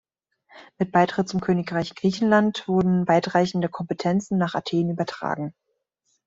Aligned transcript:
Mit 0.79 0.91
Beitritt 0.91 1.29
zum 1.29 1.41
Königreich 1.41 1.93
Griechenland 1.93 2.67
wurden 2.67 3.07
weitreichende 3.07 3.69
Kompetenzen 3.69 4.39
nach 4.39 4.55
Athen 4.55 4.89
übertragen. 4.89 5.53